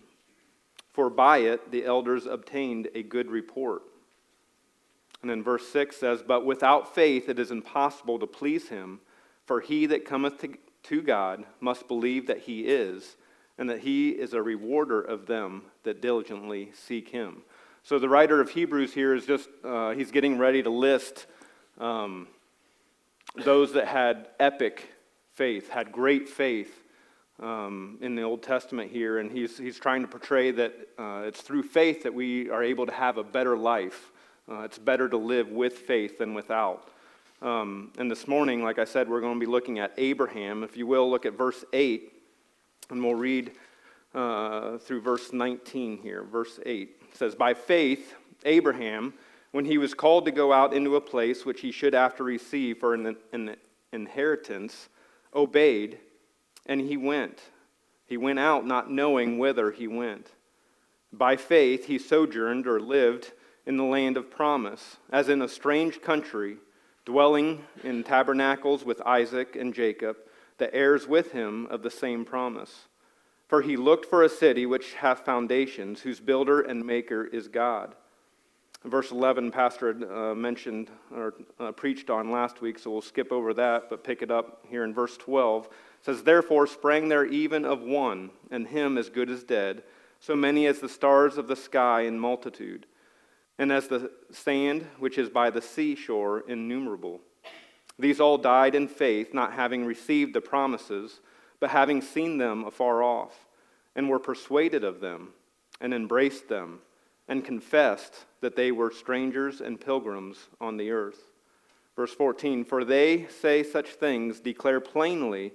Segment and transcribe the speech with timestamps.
[0.93, 3.83] For by it the elders obtained a good report.
[5.23, 9.01] And then verse 6 says, But without faith it is impossible to please him.
[9.47, 13.17] For he that cometh to, to God must believe that he is,
[13.59, 17.43] and that he is a rewarder of them that diligently seek him.
[17.87, 21.27] So the writer of Hebrews here is just, uh, he's getting ready to list
[21.79, 22.29] um,
[23.37, 24.89] those that had epic
[25.35, 26.83] faith, had great faith
[27.41, 31.43] um, in the Old Testament here, and he's, he's trying to portray that uh, it's
[31.43, 34.13] through faith that we are able to have a better life.
[34.51, 36.89] Uh, it's better to live with faith than without.
[37.43, 40.63] Um, and this morning, like I said, we're going to be looking at Abraham.
[40.63, 42.11] If you will, look at verse 8,
[42.89, 43.53] and we'll read
[44.15, 46.23] uh, through verse 19 here.
[46.23, 49.15] Verse 8 says, By faith, Abraham,
[49.53, 52.79] when he was called to go out into a place which he should after receive
[52.79, 53.57] for an, an
[53.93, 54.89] inheritance,
[55.35, 55.99] obeyed,
[56.67, 57.41] and he went.
[58.07, 60.33] He went out not knowing whither he went.
[61.13, 63.33] By faith, he sojourned or lived
[63.67, 66.57] in the land of promise, as in a strange country
[67.05, 70.17] dwelling in tabernacles with Isaac and Jacob,
[70.59, 72.89] the heirs with him of the same promise.
[73.49, 77.95] For he looked for a city which hath foundations, whose builder and maker is God.
[78.85, 83.55] Verse 11, Pastor uh, mentioned or uh, preached on last week, so we'll skip over
[83.55, 85.67] that, but pick it up here in verse 12.
[85.67, 85.71] It
[86.03, 89.83] says, Therefore sprang there even of one, and him as good as dead,
[90.21, 92.87] so many as the stars of the sky in multitude
[93.59, 97.21] and as the sand which is by the seashore innumerable.
[97.99, 101.21] These all died in faith, not having received the promises,
[101.65, 103.47] but having seen them afar off,
[103.97, 105.31] and were persuaded of them,
[105.81, 106.81] and embraced them,
[107.27, 111.31] and confessed that they were strangers and pilgrims on the earth.
[111.97, 115.55] Verse 14 For they say such things, declare plainly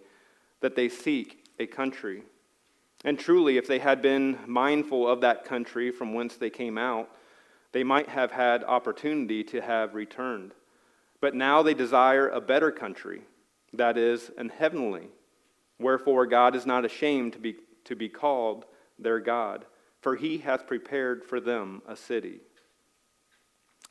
[0.62, 2.24] that they seek a country.
[3.06, 7.08] And truly, if they had been mindful of that country from whence they came out,
[7.72, 10.54] they might have had opportunity to have returned.
[11.22, 13.22] But now they desire a better country,
[13.74, 15.10] that is, an heavenly.
[15.80, 18.66] Wherefore God is not ashamed to be, to be called
[18.98, 19.66] their God,
[20.02, 22.42] for he hath prepared for them a city.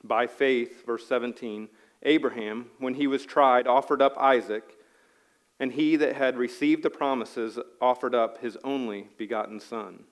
[0.04, 1.68] By faith, verse 17,
[2.04, 4.76] Abraham, when he was tried, offered up Isaac,
[5.58, 10.04] and he that had received the promises offered up his only begotten son,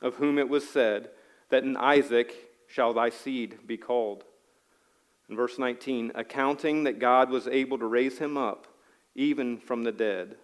[0.00, 1.10] of whom it was said
[1.48, 2.32] that in Isaac
[2.68, 4.24] shall thy seed be called.
[5.28, 8.68] In verse 19, accounting that God was able to raise him up
[9.16, 10.36] even from the dead,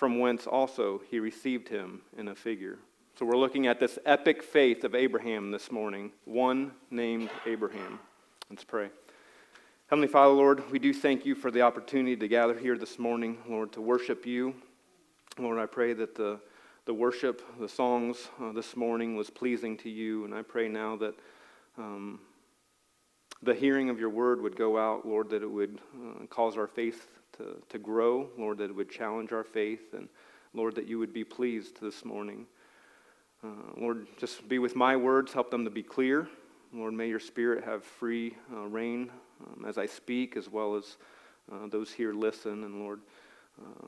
[0.00, 2.78] from whence also he received him in a figure.
[3.18, 8.00] So we're looking at this epic faith of Abraham this morning, one named Abraham.
[8.48, 8.88] Let's pray.
[9.88, 13.36] Heavenly Father, Lord, we do thank you for the opportunity to gather here this morning,
[13.46, 14.54] Lord, to worship you.
[15.38, 16.40] Lord, I pray that the,
[16.86, 20.96] the worship, the songs uh, this morning was pleasing to you, and I pray now
[20.96, 21.14] that
[21.76, 22.20] um,
[23.42, 26.66] the hearing of your word would go out, Lord, that it would uh, cause our
[26.66, 27.06] faith
[27.40, 30.08] to, to grow, Lord, that it would challenge our faith, and
[30.52, 32.46] Lord, that you would be pleased this morning.
[33.42, 36.28] Uh, Lord, just be with my words, help them to be clear.
[36.72, 39.10] Lord, may your spirit have free uh, reign
[39.44, 40.96] um, as I speak, as well as
[41.50, 42.64] uh, those here listen.
[42.64, 43.00] And Lord,
[43.60, 43.86] uh,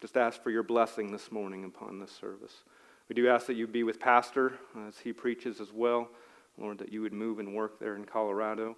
[0.00, 2.64] just ask for your blessing this morning upon this service.
[3.08, 4.54] We do ask that you be with Pastor
[4.88, 6.08] as he preaches as well.
[6.58, 8.76] Lord, that you would move and work there in Colorado.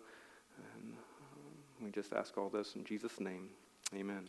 [1.84, 3.48] We just ask all this in Jesus' name.
[3.94, 4.28] Amen.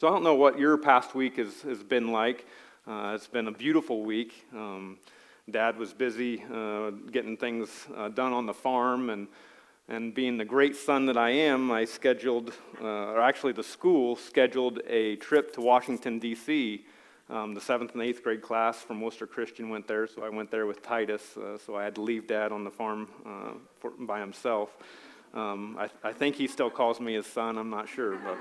[0.00, 2.46] So I don't know what your past week has, has been like.
[2.86, 4.46] Uh, it's been a beautiful week.
[4.52, 4.98] Um,
[5.50, 9.28] Dad was busy uh, getting things uh, done on the farm, and
[9.86, 14.16] And being the great son that I am, I scheduled, uh, or actually the school
[14.16, 16.86] scheduled a trip to Washington, D.C.
[17.28, 20.50] Um, the seventh and eighth grade class from Worcester Christian went there, so I went
[20.50, 21.36] there with Titus.
[21.36, 24.70] Uh, so I had to leave dad on the farm uh, for, by himself.
[25.34, 28.16] Um, I, I think he still calls me his son, I'm not sure.
[28.16, 28.38] But.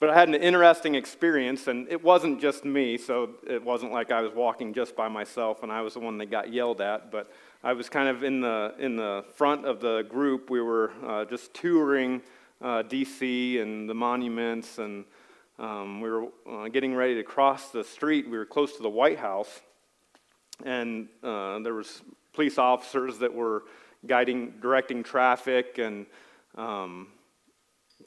[0.00, 4.10] But I had an interesting experience, and it wasn't just me, so it wasn't like
[4.10, 7.12] I was walking just by myself and I was the one that got yelled at.
[7.12, 7.30] But
[7.62, 10.48] I was kind of in the, in the front of the group.
[10.48, 12.22] We were uh, just touring
[12.62, 15.04] uh, DC and the monuments, and
[15.58, 18.24] um, we were uh, getting ready to cross the street.
[18.24, 19.60] We were close to the White House,
[20.64, 22.00] and uh, there was
[22.32, 23.64] police officers that were
[24.06, 26.06] guiding, directing traffic, and
[26.56, 27.08] um,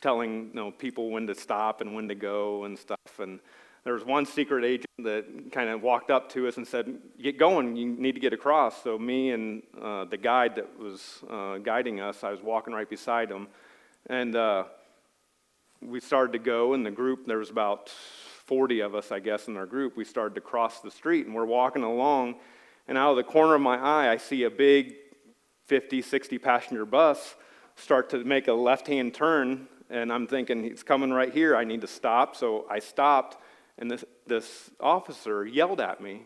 [0.02, 2.98] telling you know, people when to stop and when to go and stuff.
[3.20, 3.40] And
[3.84, 7.38] there was one secret agent that kind of walked up to us and said, Get
[7.38, 8.82] going, you need to get across.
[8.84, 12.90] So, me and uh, the guide that was uh, guiding us, I was walking right
[12.90, 13.48] beside him.
[14.08, 14.66] And uh,
[15.82, 19.48] we started to go, and the group, there was about 40 of us, I guess,
[19.48, 19.96] in our group.
[19.96, 22.36] We started to cross the street, and we're walking along.
[22.88, 24.96] And out of the corner of my eye, I see a big
[25.66, 27.36] 50, 60 passenger bus
[27.76, 31.56] start to make a left hand turn and I'm thinking, he's coming right here.
[31.56, 32.36] I need to stop.
[32.36, 33.38] So I stopped,
[33.78, 36.24] and this, this officer yelled at me,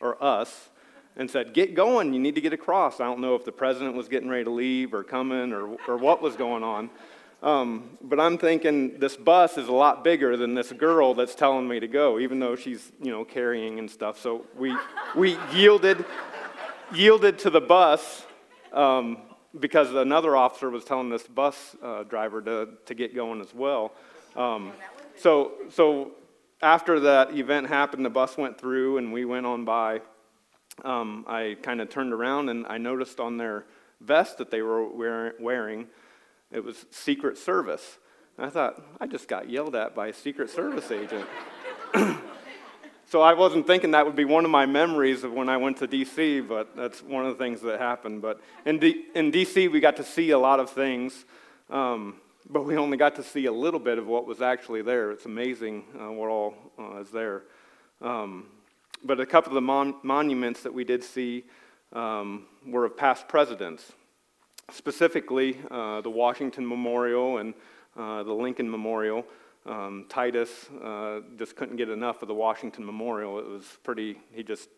[0.00, 0.70] or us,
[1.16, 2.14] and said, Get going.
[2.14, 2.98] You need to get across.
[2.98, 5.98] I don't know if the president was getting ready to leave or coming or, or
[5.98, 6.88] what was going on.
[7.42, 11.68] Um, but I'm thinking this bus is a lot bigger than this girl that's telling
[11.68, 14.18] me to go, even though she's, you know, carrying and stuff.
[14.18, 14.76] So we,
[15.14, 16.04] we yielded,
[16.94, 18.24] yielded to the bus.
[18.72, 19.18] Um,
[19.58, 23.92] because another officer was telling this bus uh, driver to, to get going as well.
[24.36, 24.72] Um,
[25.16, 26.12] so, so
[26.62, 30.02] after that event happened, the bus went through and we went on by.
[30.84, 33.66] Um, I kind of turned around and I noticed on their
[34.00, 34.88] vest that they were
[35.38, 35.88] wearing,
[36.50, 37.98] it was Secret Service.
[38.38, 41.26] And I thought, I just got yelled at by a Secret Service agent.
[43.10, 45.78] So I wasn't thinking that would be one of my memories of when I went
[45.78, 48.22] to D.C., but that's one of the things that happened.
[48.22, 51.24] But in, D- in D.C., we got to see a lot of things,
[51.70, 55.10] um, but we only got to see a little bit of what was actually there.
[55.10, 57.42] It's amazing uh, what all uh, is there.
[58.00, 58.46] Um,
[59.02, 61.42] but a couple of the mon- monuments that we did see
[61.92, 63.90] um, were of past presidents,
[64.70, 67.54] specifically uh, the Washington Memorial and
[67.96, 69.26] uh, the Lincoln Memorial.
[69.66, 73.38] Um, Titus uh, just couldn't get enough of the Washington Memorial.
[73.38, 74.68] It was pretty, he just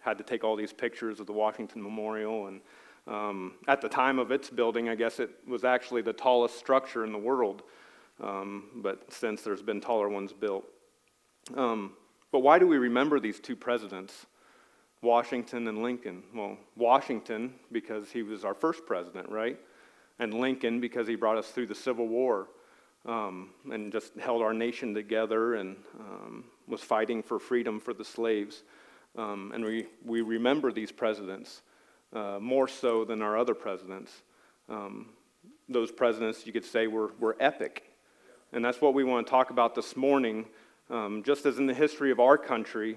[0.00, 2.46] had to take all these pictures of the Washington Memorial.
[2.46, 2.60] And
[3.06, 7.04] um, at the time of its building, I guess it was actually the tallest structure
[7.04, 7.62] in the world.
[8.22, 10.64] Um, but since there's been taller ones built.
[11.56, 11.92] Um,
[12.30, 14.26] but why do we remember these two presidents,
[15.02, 16.22] Washington and Lincoln?
[16.34, 19.58] Well, Washington, because he was our first president, right?
[20.18, 22.48] And Lincoln, because he brought us through the Civil War
[23.08, 28.04] um, and just held our nation together and um, was fighting for freedom for the
[28.04, 28.62] slaves.
[29.16, 31.62] Um, and we, we remember these presidents
[32.12, 34.12] uh, more so than our other presidents.
[34.68, 35.08] Um,
[35.68, 37.84] those presidents, you could say, were, were epic.
[38.52, 40.46] And that's what we want to talk about this morning.
[40.90, 42.96] Um, just as in the history of our country,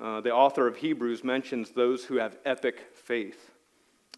[0.00, 3.50] uh, the author of Hebrews mentions those who have epic faith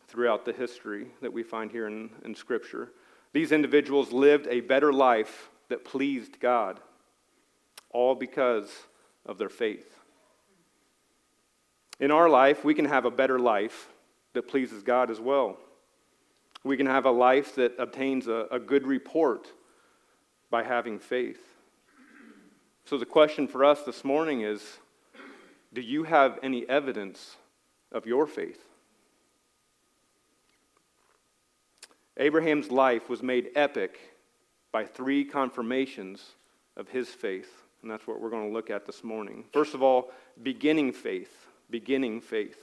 [0.08, 2.90] throughout the history that we find here in, in Scripture.
[3.32, 6.80] These individuals lived a better life that pleased God,
[7.90, 8.70] all because
[9.26, 9.98] of their faith.
[12.00, 13.88] In our life, we can have a better life
[14.32, 15.58] that pleases God as well.
[16.64, 19.48] We can have a life that obtains a, a good report
[20.50, 21.40] by having faith.
[22.84, 24.78] So, the question for us this morning is
[25.72, 27.36] do you have any evidence
[27.92, 28.67] of your faith?
[32.18, 33.98] Abraham's life was made epic
[34.72, 36.34] by three confirmations
[36.76, 37.62] of his faith.
[37.82, 39.44] And that's what we're going to look at this morning.
[39.52, 40.10] First of all,
[40.42, 41.46] beginning faith.
[41.70, 42.58] Beginning faith.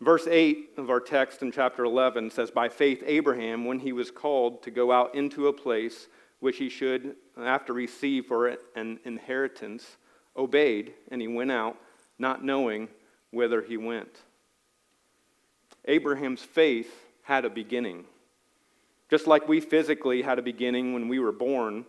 [0.00, 4.10] Verse 8 of our text in chapter 11 says, By faith, Abraham, when he was
[4.10, 6.08] called to go out into a place
[6.40, 9.96] which he should after receive for an inheritance,
[10.36, 11.76] obeyed, and he went out,
[12.18, 12.88] not knowing
[13.32, 14.22] whither he went.
[15.84, 18.06] Abraham's faith had a beginning.
[19.10, 21.84] Just like we physically had a beginning when we were born,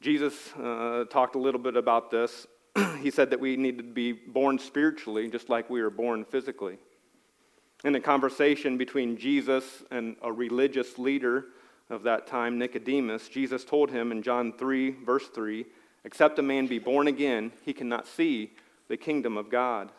[0.00, 2.46] Jesus uh, talked a little bit about this.
[3.02, 6.78] he said that we need to be born spiritually, just like we were born physically.
[7.84, 11.48] In a conversation between Jesus and a religious leader
[11.90, 15.66] of that time, Nicodemus, Jesus told him in John 3, verse 3,
[16.06, 18.52] Except a man be born again, he cannot see
[18.88, 19.92] the kingdom of God.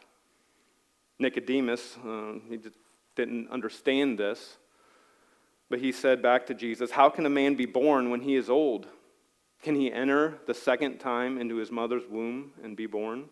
[1.19, 2.57] Nicodemus, uh, he
[3.15, 4.57] didn't understand this,
[5.69, 8.49] But he said back to Jesus, How can a man be born when he is
[8.49, 8.87] old?
[9.61, 13.25] Can he enter the second time into his mother's womb and be born?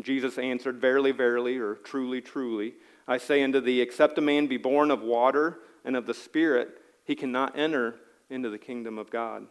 [0.00, 2.74] Jesus answered, Verily, verily, or truly, truly,
[3.06, 6.80] I say unto thee, except a man be born of water and of the Spirit,
[7.04, 7.96] he cannot enter
[8.30, 9.46] into the kingdom of God.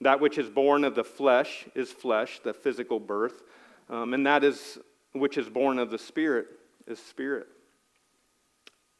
[0.00, 3.42] That which is born of the flesh is flesh, the physical birth,
[3.88, 4.78] um, and that is
[5.12, 6.48] which is born of the Spirit
[6.86, 7.46] is spirit.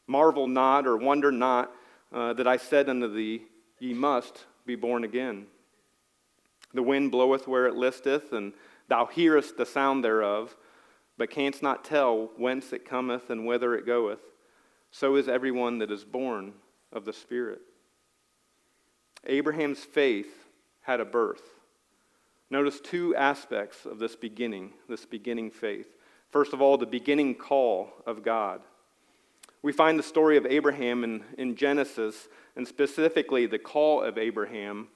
[0.07, 1.71] Marvel not or wonder not
[2.15, 3.43] uh, that I said unto thee,
[3.77, 5.47] Ye must be born again.
[6.73, 8.53] The wind bloweth where it listeth, and
[8.87, 10.55] thou hearest the sound thereof,
[11.17, 14.21] but canst not tell whence it cometh and whither it goeth.
[14.91, 16.53] So is everyone that is born
[16.93, 17.61] of the Spirit.
[19.27, 20.47] Abraham's faith
[20.81, 21.43] had a birth.
[22.49, 25.87] Notice two aspects of this beginning, this beginning faith.
[26.29, 28.61] First of all, the beginning call of God.
[29.65, 34.89] We find the story of Abraham in, in Genesis, and specifically the call of Abraham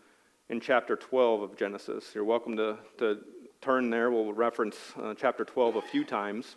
[0.48, 2.12] in chapter 12 of Genesis.
[2.14, 3.18] You're welcome to, to
[3.62, 4.12] turn there.
[4.12, 6.56] We'll reference uh, chapter 12 a few times.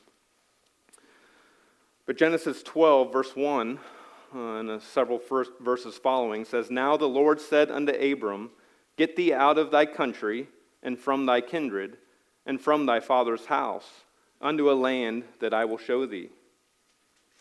[2.05, 3.79] But Genesis 12, verse 1,
[4.35, 8.51] uh, and uh, several first verses following, says, Now the Lord said unto Abram,
[8.99, 10.49] Get thee out of thy country,
[10.83, 11.97] and from thy kindred,
[12.45, 13.89] and from thy father's house,
[14.39, 16.29] unto a land that I will show thee.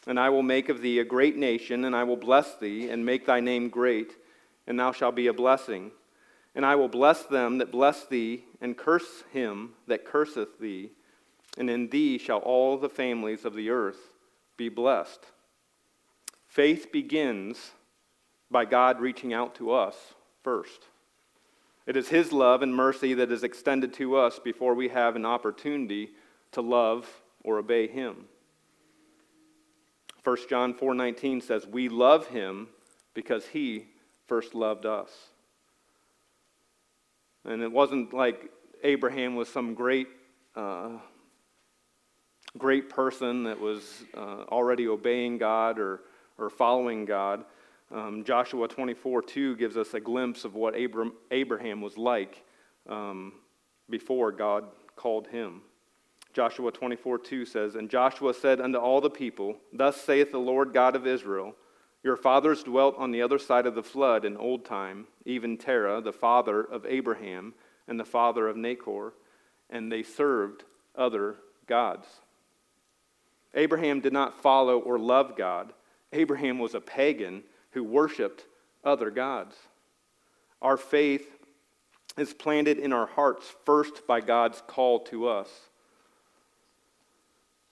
[0.08, 3.06] And I will make of thee a great nation, and I will bless thee, and
[3.06, 4.14] make thy name great,
[4.68, 5.92] and thou shalt be a blessing.
[6.56, 10.92] And I will bless them that bless thee, and curse him that curseth thee.
[11.58, 14.00] And in thee shall all the families of the earth
[14.58, 15.26] be blessed.
[16.48, 17.72] Faith begins
[18.50, 19.96] by God reaching out to us
[20.44, 20.82] first.
[21.88, 25.26] It is His love and mercy that is extended to us before we have an
[25.26, 26.10] opportunity
[26.52, 27.08] to love
[27.44, 28.26] or obey Him.
[30.24, 32.70] 1 John 4:19 says, "We love him
[33.14, 33.88] because he
[34.28, 35.32] first loved us."
[37.44, 38.52] And it wasn't like
[38.84, 40.08] Abraham was some great,
[40.56, 41.00] uh,
[42.58, 46.02] great person that was uh, already obeying God or,
[46.38, 47.46] or following God.
[47.92, 52.44] Um, Joshua 24 2 gives us a glimpse of what Abram, Abraham was like
[52.88, 53.34] um,
[53.90, 55.62] before God called him.
[56.34, 60.74] Joshua 24 2 says, And Joshua said unto all the people, Thus saith the Lord
[60.74, 61.56] God of Israel,
[62.04, 66.02] Your fathers dwelt on the other side of the flood in old time, even Terah,
[66.02, 67.54] the father of Abraham,
[67.88, 69.12] and the father of Nachor,
[69.70, 70.64] and they served
[70.96, 71.36] other
[71.68, 72.08] gods.
[73.54, 75.74] Abraham did not follow or love God.
[76.14, 78.46] Abraham was a pagan who worshiped
[78.84, 79.56] other gods.
[80.62, 81.28] Our faith
[82.18, 85.50] is planted in our hearts first by God's call to us.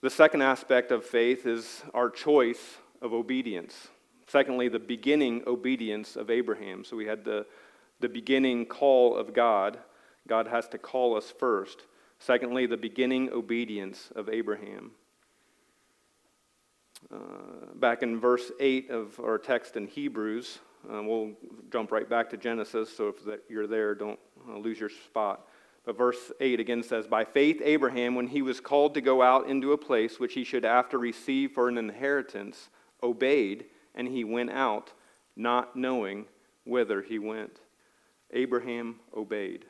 [0.02, 3.88] The second aspect of faith is our choice of obedience.
[4.26, 6.84] Secondly, the beginning obedience of Abraham.
[6.84, 7.44] So we had the,
[8.00, 9.78] the beginning call of God.
[10.26, 11.84] God has to call us first.
[12.18, 14.92] Secondly, the beginning obedience of Abraham.
[17.12, 21.32] Uh, back in verse 8 of our text in Hebrews, uh, we'll
[21.70, 25.46] jump right back to Genesis, so if you're there, don't uh, lose your spot.
[25.84, 29.48] But verse 8 again says, By faith, Abraham, when he was called to go out
[29.48, 32.68] into a place which he should after receive for an inheritance,
[33.02, 34.92] obeyed, and he went out,
[35.36, 36.26] not knowing
[36.64, 37.60] whither he went.
[38.32, 39.64] Abraham obeyed.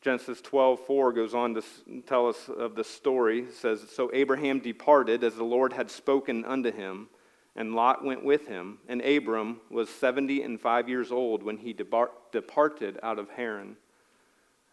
[0.00, 1.62] Genesis 12:4 goes on to
[2.06, 3.40] tell us of the story.
[3.40, 7.08] It says, So Abraham departed as the Lord had spoken unto him
[7.56, 8.78] and Lot went with him.
[8.88, 13.76] And Abram was seventy and five years old when he departed out of Haran.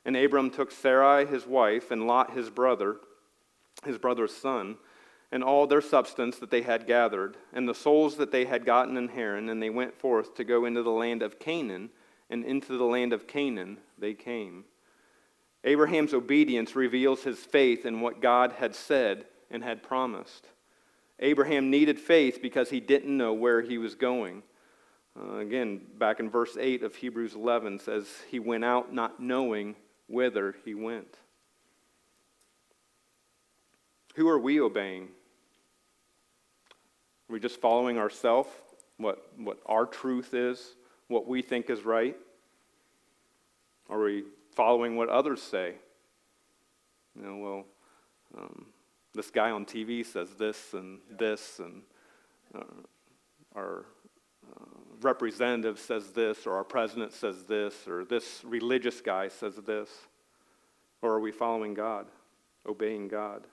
[0.05, 2.97] And Abram took Sarai his wife, and Lot his brother,
[3.83, 4.77] his brother's son,
[5.31, 8.97] and all their substance that they had gathered, and the souls that they had gotten
[8.97, 11.89] in Haran, and they went forth to go into the land of Canaan,
[12.29, 14.65] and into the land of Canaan they came.
[15.63, 20.47] Abraham's obedience reveals his faith in what God had said and had promised.
[21.19, 24.43] Abraham needed faith because he didn't know where he was going.
[25.17, 29.75] Uh, again, back in verse 8 of Hebrews 11 says, He went out not knowing
[30.07, 31.17] whither he went.
[34.15, 35.09] Who are we obeying?
[37.29, 38.49] Are we just following ourselves,
[38.97, 40.75] what, what our truth is,
[41.07, 42.15] what we think is right?
[43.89, 45.75] Are we following what others say?
[47.15, 47.65] You know, well,
[48.37, 48.65] um,
[49.15, 51.81] this guy on TV says this and this, and
[52.53, 52.63] uh,
[53.55, 53.85] our
[54.45, 54.65] uh,
[55.01, 59.89] representative says this, or our president says this, or this religious guy says this?
[61.01, 62.07] Or are we following God,
[62.67, 63.47] obeying God?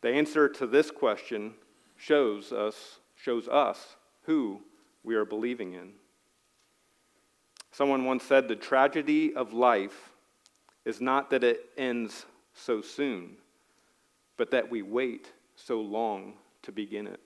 [0.00, 1.54] The answer to this question
[1.96, 4.60] shows us, shows us who
[5.04, 5.92] we are believing in.
[7.70, 10.10] Someone once said the tragedy of life
[10.84, 13.36] is not that it ends so soon,
[14.36, 17.20] but that we wait so long to begin it.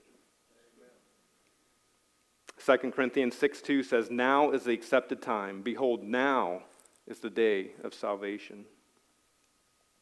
[2.64, 5.62] 2 Corinthians 6 2 says, Now is the accepted time.
[5.62, 6.62] Behold, now
[7.06, 8.64] is the day of salvation.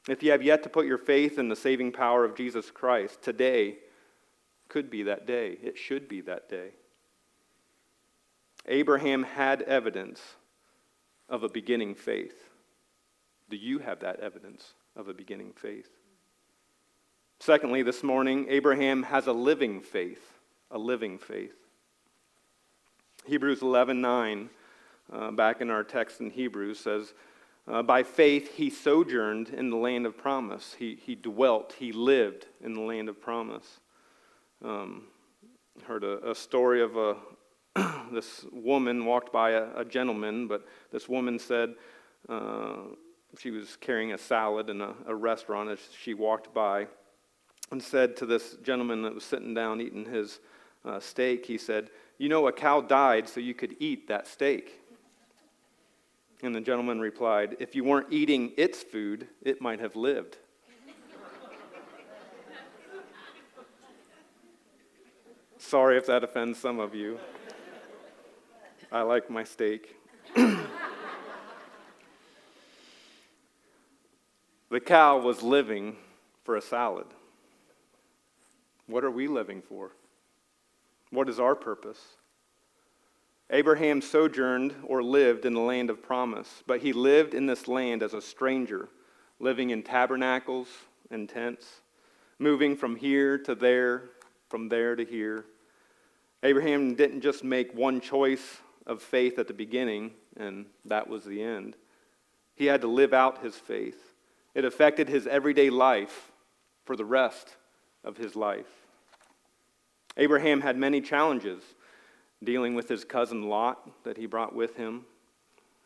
[0.09, 3.23] If you have yet to put your faith in the saving power of Jesus Christ,
[3.23, 3.79] today
[4.69, 5.59] could be that day.
[5.63, 6.71] It should be that day.
[8.67, 10.21] Abraham had evidence
[11.29, 12.49] of a beginning faith.
[13.51, 15.91] Do you have that evidence of a beginning faith?
[17.41, 20.39] Secondly, this morning, Abraham has a living faith,
[20.71, 21.55] a living faith.
[23.27, 24.51] Hebrews 11 9,
[25.13, 27.15] uh, back in our text in Hebrews, says,
[27.67, 30.77] uh, By faith he sojourned in the land of promise.
[30.79, 33.81] He, he dwelt, he lived in the land of promise.
[34.65, 35.05] Um,
[35.83, 37.17] heard a, a story of a,
[38.13, 41.75] this woman walked by a, a, gentleman, but this woman said
[42.29, 42.77] uh,
[43.39, 46.87] she was carrying a salad in a, a, restaurant as she walked by
[47.71, 50.41] and said to this gentleman that was sitting down eating his
[50.85, 54.81] uh, steak, he said, You know, a cow died so you could eat that steak.
[56.43, 60.37] And the gentleman replied, If you weren't eating its food, it might have lived.
[65.59, 67.19] Sorry if that offends some of you.
[68.93, 69.97] I like my steak.
[70.35, 70.61] the
[74.85, 75.97] cow was living
[76.45, 77.07] for a salad.
[78.87, 79.93] What are we living for?
[81.11, 82.01] What is our purpose?
[83.51, 88.03] Abraham sojourned or lived in the land of promise, but he lived in this land
[88.03, 88.89] as a stranger,
[89.39, 90.69] living in tabernacles
[91.11, 91.83] and tents,
[92.39, 94.11] moving from here to there,
[94.49, 95.45] from there to here.
[96.43, 101.43] Abraham didn't just make one choice of faith at the beginning, and that was the
[101.43, 101.77] end.
[102.55, 104.15] He had to live out his faith.
[104.55, 106.31] It affected his everyday life
[106.85, 107.57] for the rest
[108.05, 108.67] of his life.
[110.17, 111.63] Abraham had many challenges
[112.43, 115.05] dealing with his cousin Lot that he brought with him,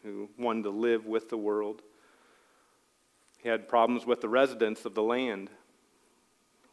[0.03, 1.83] who wanted to live with the world.
[3.43, 5.51] He had problems with the residents of the land.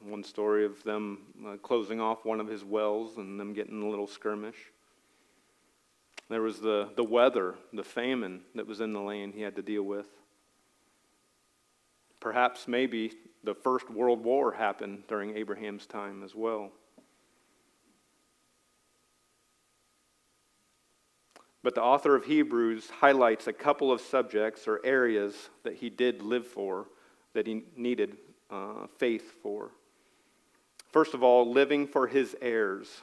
[0.01, 3.89] One story of them uh, closing off one of his wells and them getting a
[3.89, 4.57] little skirmish.
[6.29, 9.61] There was the, the weather, the famine that was in the land he had to
[9.61, 10.07] deal with.
[12.19, 13.13] Perhaps maybe
[13.45, 16.71] the First World War happened during Abraham's time as well.
[21.63, 26.21] But the author of Hebrews highlights a couple of subjects or areas that he did
[26.21, 26.87] live for,
[27.33, 28.17] that he needed
[28.51, 29.71] uh, faith for.
[30.91, 33.01] First of all, living for his heirs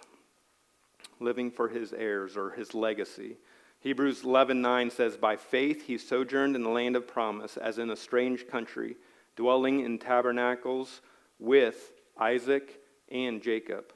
[1.22, 3.36] living for his heirs or his legacy.
[3.80, 7.96] Hebrews 11:9 says, "By faith he sojourned in the land of promise, as in a
[7.96, 8.96] strange country,
[9.36, 11.00] dwelling in tabernacles
[11.38, 13.92] with Isaac and Jacob,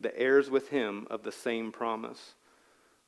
[0.00, 2.34] the heirs with him of the same promise."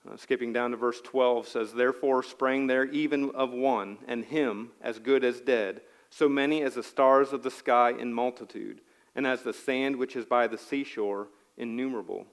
[0.09, 4.71] Uh, skipping down to verse 12 says, Therefore sprang there even of one, and him
[4.81, 8.81] as good as dead, so many as the stars of the sky in multitude,
[9.14, 12.27] and as the sand which is by the seashore innumerable.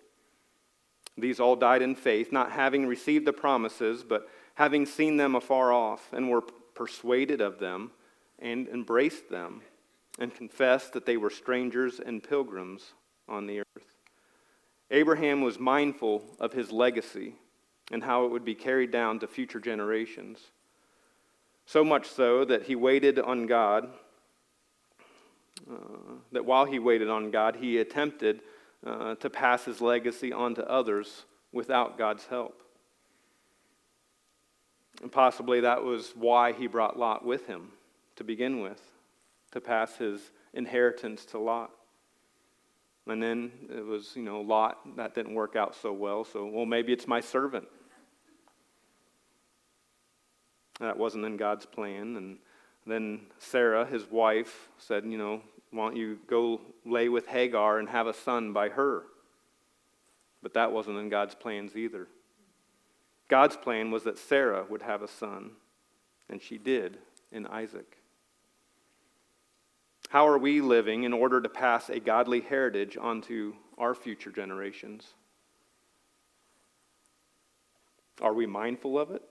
[1.17, 5.73] These all died in faith, not having received the promises, but having seen them afar
[5.73, 7.91] off, and were persuaded of them,
[8.39, 9.61] and embraced them,
[10.19, 12.93] and confessed that they were strangers and pilgrims
[13.27, 13.97] on the earth.
[14.89, 17.35] Abraham was mindful of his legacy
[17.91, 20.39] and how it would be carried down to future generations.
[21.65, 23.89] So much so that he waited on God,
[25.69, 25.75] uh,
[26.31, 28.41] that while he waited on God, he attempted
[28.85, 32.61] uh, to pass his legacy on to others without God's help.
[35.01, 37.71] And possibly that was why he brought Lot with him
[38.17, 38.81] to begin with,
[39.51, 41.71] to pass his inheritance to Lot.
[43.07, 46.65] And then it was, you know, Lot, that didn't work out so well, so, well,
[46.65, 47.67] maybe it's my servant.
[50.79, 52.17] That wasn't in God's plan.
[52.17, 52.37] And
[52.85, 57.89] then Sarah, his wife, said, you know, why don't you go lay with Hagar and
[57.89, 59.03] have a son by her?
[60.43, 62.07] But that wasn't in God's plans either.
[63.27, 65.51] God's plan was that Sarah would have a son,
[66.29, 66.97] and she did
[67.31, 67.96] in Isaac.
[70.09, 75.13] How are we living in order to pass a godly heritage onto our future generations?
[78.21, 79.21] Are we mindful of it?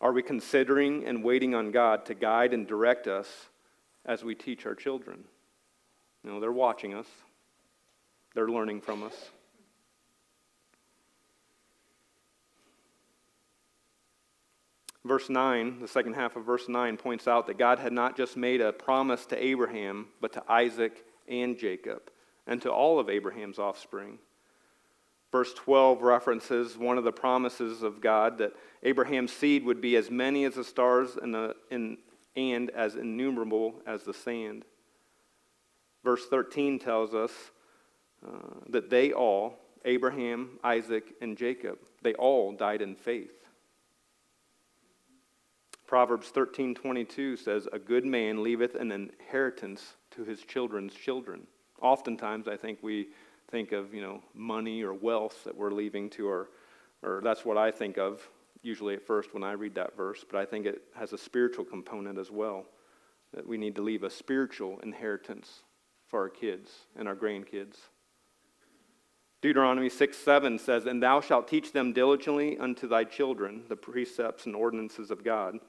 [0.00, 3.48] Are we considering and waiting on God to guide and direct us
[4.08, 5.22] as we teach our children.
[6.24, 7.06] You know, they're watching us.
[8.34, 9.30] They're learning from us.
[15.08, 18.36] Verse 9, the second half of verse 9, points out that God had not just
[18.36, 22.10] made a promise to Abraham, but to Isaac and Jacob,
[22.46, 24.18] and to all of Abraham's offspring.
[25.32, 30.10] Verse 12 references one of the promises of God that Abraham's seed would be as
[30.10, 34.66] many as the stars and, the, and as innumerable as the sand.
[36.04, 37.32] Verse 13 tells us
[38.26, 43.37] uh, that they all, Abraham, Isaac, and Jacob, they all died in faith.
[45.88, 51.46] Proverbs 13:22 says, "A good man leaveth an inheritance to his children's children."
[51.80, 53.08] Oftentimes, I think we
[53.48, 56.50] think of, you know, money or wealth that we're leaving to our
[57.02, 58.28] or that's what I think of
[58.60, 61.64] usually at first when I read that verse, but I think it has a spiritual
[61.64, 62.66] component as well.
[63.32, 65.62] That we need to leave a spiritual inheritance
[66.06, 67.88] for our kids and our grandkids.
[69.40, 74.44] Deuteronomy 6 7 says, And thou shalt teach them diligently unto thy children the precepts
[74.44, 75.60] and ordinances of God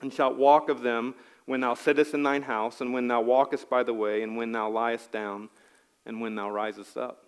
[0.00, 1.14] and shalt walk of them
[1.46, 4.52] when thou sittest in thine house, and when thou walkest by the way, and when
[4.52, 5.48] thou liest down,
[6.04, 7.26] and when thou risest up.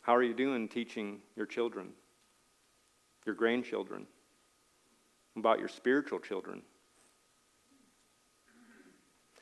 [0.00, 1.90] How are you doing teaching your children,
[3.26, 4.06] your grandchildren,
[5.36, 6.62] about your spiritual children?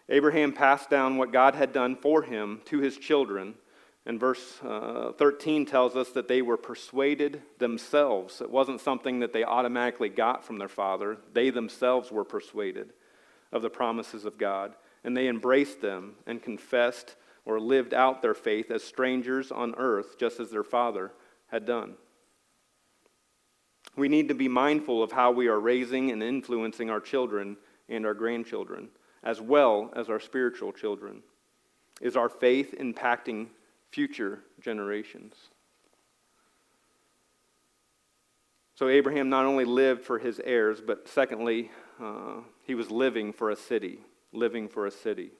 [0.08, 3.54] Abraham passed down what God had done for him to his children
[4.06, 8.40] and verse uh, 13 tells us that they were persuaded themselves.
[8.40, 12.92] It wasn't something that they automatically got from their father, they themselves were persuaded
[13.52, 14.74] of the promises of God.
[15.02, 20.18] And they embraced them and confessed or lived out their faith as strangers on earth,
[20.18, 21.12] just as their father
[21.48, 21.94] had done.
[23.96, 27.56] We need to be mindful of how we are raising and influencing our children
[27.88, 28.88] and our grandchildren,
[29.22, 31.22] as well as our spiritual children.
[32.00, 33.46] Is our faith impacting
[33.90, 35.34] future generations.
[38.74, 41.70] So Abraham not only lived for his heirs, but secondly,
[42.02, 44.00] uh, he was living for a city.
[44.32, 45.30] Living for a city.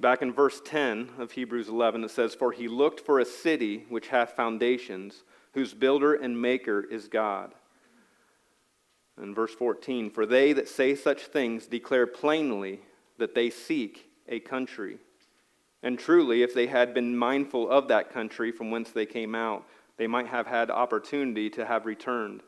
[0.00, 3.84] Back in verse 10 of Hebrews 11, it says, For he looked for a city
[3.88, 5.22] which hath foundations,
[5.52, 7.54] whose builder and maker is God.
[9.16, 12.80] And verse 14, For they that say such things declare plainly
[13.18, 14.98] that they seek a country.
[15.82, 19.64] And truly, if they had been mindful of that country from whence they came out,
[19.96, 22.42] they might have had opportunity to have returned.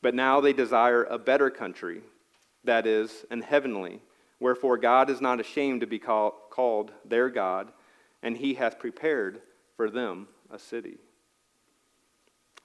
[0.00, 2.02] But now they desire a better country,
[2.64, 4.00] that is, an heavenly.
[4.40, 7.72] Wherefore God is not ashamed to be call, called their God,
[8.22, 9.40] and he hath prepared
[9.76, 10.98] for them a city.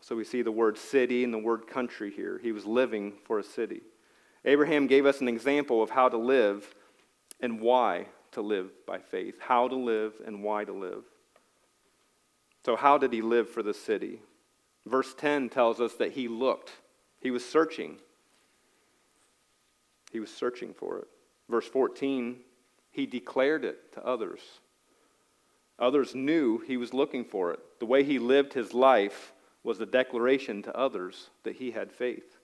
[0.01, 2.39] So we see the word city and the word country here.
[2.41, 3.81] He was living for a city.
[4.45, 6.75] Abraham gave us an example of how to live
[7.39, 11.03] and why to live by faith, how to live and why to live.
[12.65, 14.21] So, how did he live for the city?
[14.85, 16.71] Verse 10 tells us that he looked,
[17.21, 17.97] he was searching.
[20.11, 21.07] He was searching for it.
[21.49, 22.37] Verse 14,
[22.91, 24.41] he declared it to others.
[25.79, 27.59] Others knew he was looking for it.
[27.79, 32.37] The way he lived his life was a declaration to others that he had faith.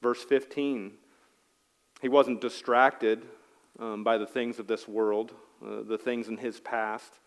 [0.00, 0.92] Verse 15,
[2.00, 3.22] he wasn't distracted
[3.78, 5.32] um, by the things of this world,
[5.64, 7.18] uh, the things in his past.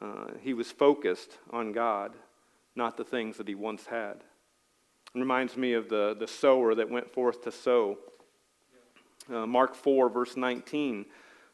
[0.00, 2.14] Uh, he was focused on God,
[2.74, 4.16] not the things that he once had.
[5.14, 7.98] It reminds me of the, the sower that went forth to sow.
[9.32, 11.06] Uh, Mark 4, verse 19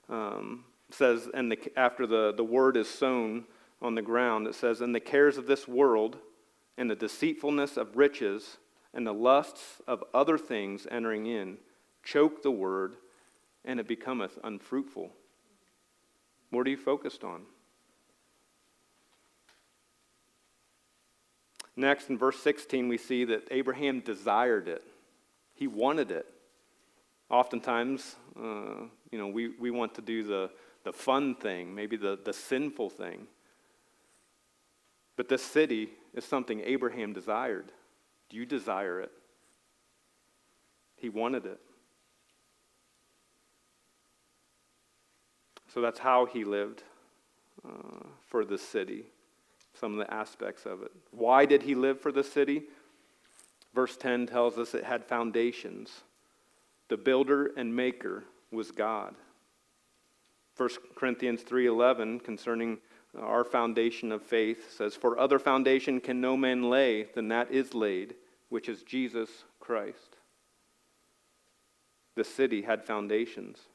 [0.08, 3.44] um, says, and the, after the, the word is sown
[3.82, 6.16] on the ground, it says, And the cares of this world,
[6.76, 8.56] and the deceitfulness of riches,
[8.92, 11.58] and the lusts of other things entering in,
[12.02, 12.96] choke the word,
[13.64, 15.10] and it becometh unfruitful.
[16.50, 17.42] What are you focused on?
[21.76, 24.82] Next, in verse 16, we see that Abraham desired it.
[25.54, 26.26] He wanted it.
[27.30, 30.50] Oftentimes, uh, you know, we, we want to do the,
[30.84, 33.26] the fun thing, maybe the, the sinful thing.
[35.16, 37.70] But this city is something Abraham desired.
[38.28, 39.12] Do you desire it?
[40.96, 41.60] He wanted it.
[45.72, 46.82] So that's how he lived
[47.64, 49.04] uh, for the city,
[49.74, 50.90] some of the aspects of it.
[51.12, 52.64] Why did he live for the city?
[53.74, 56.00] Verse 10 tells us it had foundations.
[56.88, 59.14] The builder and maker was God.
[60.56, 62.78] 1 Corinthians 3:11 concerning
[63.18, 67.74] our foundation of faith says for other foundation can no man lay than that is
[67.74, 68.14] laid
[68.50, 70.16] which is Jesus Christ.
[72.16, 73.68] The city had foundations.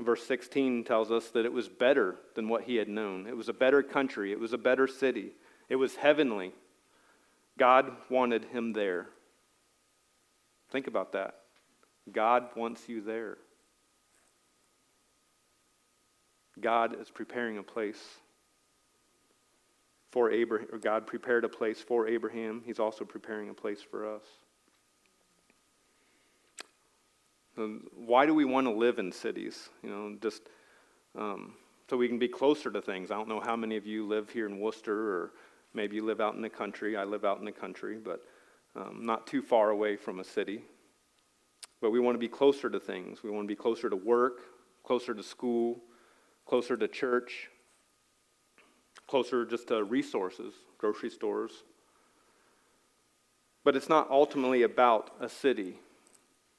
[0.00, 3.26] Verse 16 tells us that it was better than what he had known.
[3.26, 5.32] It was a better country, it was a better city,
[5.68, 6.52] it was heavenly.
[7.56, 9.06] God wanted him there.
[10.72, 11.36] Think about that.
[12.10, 13.38] God wants you there.
[16.60, 18.02] God is preparing a place
[20.10, 22.62] for Abraham, God prepared a place for Abraham.
[22.64, 24.22] He's also preparing a place for us.
[27.96, 29.68] Why do we want to live in cities?
[29.82, 30.42] You know, just
[31.16, 31.54] um,
[31.88, 33.10] so we can be closer to things.
[33.10, 35.32] I don't know how many of you live here in Worcester, or
[35.74, 36.96] maybe you live out in the country.
[36.96, 38.22] I live out in the country, but
[38.74, 40.62] um, not too far away from a city.
[41.80, 43.22] But we want to be closer to things.
[43.22, 44.40] We want to be closer to work,
[44.82, 45.80] closer to school,
[46.46, 47.50] closer to church,
[49.06, 51.52] closer just to resources, grocery stores.
[53.64, 55.78] But it's not ultimately about a city.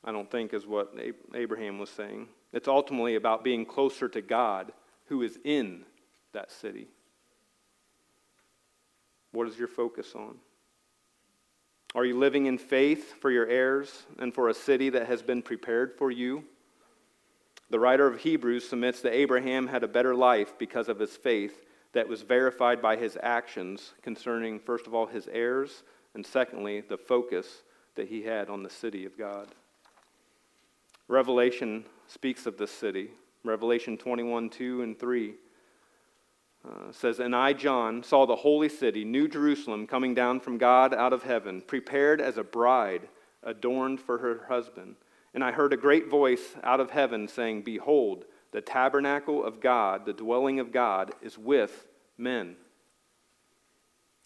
[0.05, 0.95] I don't think, is what
[1.33, 2.27] Abraham was saying.
[2.53, 4.71] It's ultimately about being closer to God
[5.07, 5.83] who is in
[6.33, 6.87] that city.
[9.31, 10.35] What is your focus on?
[11.95, 15.41] Are you living in faith for your heirs and for a city that has been
[15.41, 16.43] prepared for you?
[17.71, 21.65] The writer of Hebrews submits that Abraham had a better life because of his faith
[21.93, 26.97] that was verified by his actions concerning, first of all, his heirs, and secondly, the
[26.97, 27.63] focus
[27.95, 29.47] that he had on the city of God.
[31.07, 33.11] Revelation speaks of this city.
[33.43, 35.33] Revelation 21 2 and 3
[36.67, 40.93] uh, says, And I, John, saw the holy city, New Jerusalem, coming down from God
[40.95, 43.07] out of heaven, prepared as a bride
[43.43, 44.95] adorned for her husband.
[45.35, 50.05] And I heard a great voice out of heaven saying, Behold, the tabernacle of God,
[50.05, 51.85] the dwelling of God, is with
[52.17, 52.55] men.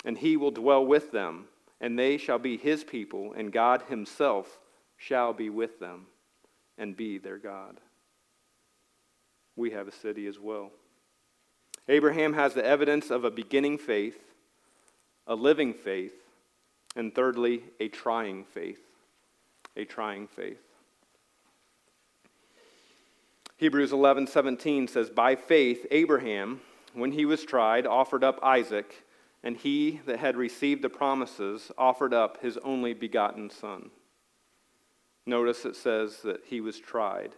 [0.06, 1.46] And he will dwell with them,
[1.82, 4.60] and they shall be his people, and God himself
[4.96, 6.06] shall be with them
[6.80, 7.80] and be their God.
[9.56, 10.72] We have a city as well.
[11.88, 14.18] Abraham has the evidence of a beginning faith,
[15.28, 16.14] a living faith,
[16.96, 18.80] and thirdly, a trying faith.
[19.76, 20.62] A trying faith.
[23.58, 26.62] Hebrews 11:17 says by faith Abraham
[26.94, 29.04] when he was tried offered up Isaac
[29.44, 33.92] and he that had received the promises offered up his only begotten son.
[35.26, 37.36] Notice it says that he was tried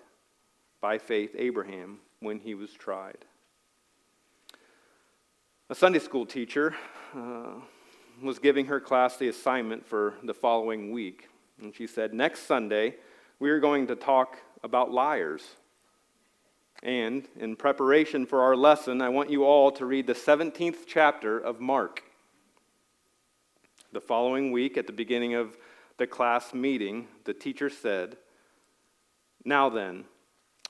[0.80, 3.26] by faith, Abraham, when he was tried.
[5.70, 6.76] A Sunday school teacher
[7.15, 7.54] uh,
[8.22, 11.30] was giving her class the assignment for the following week.
[11.62, 12.96] And she said, Next Sunday,
[13.39, 15.44] we are going to talk about liars.
[16.84, 21.38] And in preparation for our lesson, I want you all to read the 17th chapter
[21.38, 22.04] of Mark.
[23.94, 25.58] The following week, at the beginning of
[25.97, 28.17] the class meeting, the teacher said,
[29.45, 30.06] Now then,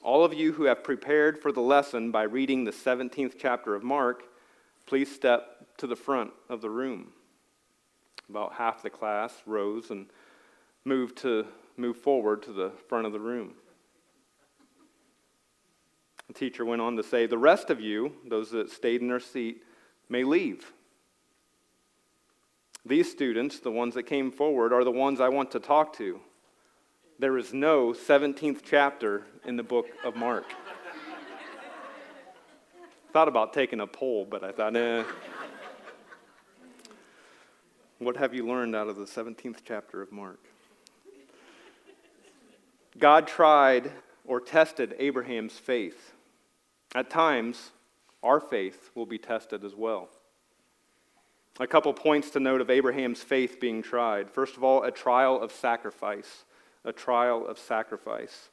[0.04, 3.84] all of you who have prepared for the lesson by reading the 17th chapter of
[3.84, 4.24] Mark,
[4.86, 7.12] please step to the front of the room.
[8.30, 10.08] About half the class rose and
[10.86, 11.46] moved to
[11.78, 13.54] move forward to the front of the room.
[16.28, 19.20] The teacher went on to say, The rest of you, those that stayed in their
[19.20, 19.64] seat,
[20.08, 20.72] may leave.
[22.86, 26.20] These students, the ones that came forward, are the ones I want to talk to.
[27.20, 30.46] There is no 17th chapter in the book of Mark.
[33.14, 35.04] thought about taking a poll, but I thought, eh.
[38.00, 40.40] What have you learned out of the 17th chapter of Mark?
[42.98, 43.92] God tried
[44.26, 46.14] or tested Abraham's faith.
[46.96, 47.72] At times,
[48.24, 50.10] our faith will be tested as well.
[51.62, 54.32] A couple points to note of Abraham's faith being tried.
[54.32, 56.44] First of all, a trial of sacrifice.
[56.84, 58.50] A trial of sacrifice.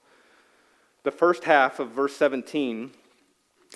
[1.04, 2.90] The first half of verse 17